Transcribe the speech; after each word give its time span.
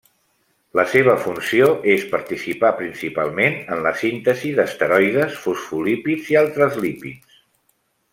La 0.77 0.83
seva 0.93 1.13
funció 1.25 1.67
és 1.95 2.05
participar 2.13 2.71
principalment 2.79 3.59
en 3.75 3.83
la 3.89 3.93
síntesi 4.05 4.55
d'esteroides, 4.61 5.37
fosfolípids 5.45 6.33
i 6.35 6.39
altres 6.43 6.81
lípids. 6.87 7.37